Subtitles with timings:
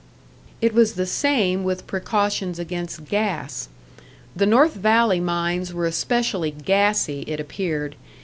[0.61, 3.69] It was the same with precautions against gas.
[4.35, 7.95] The North Valley mines were especially "gassy," it appeared.